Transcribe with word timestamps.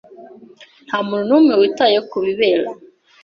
Ntamuntu 0.87 1.27
numwe 1.27 1.53
witaye 1.61 1.97
kubibera. 2.09 2.65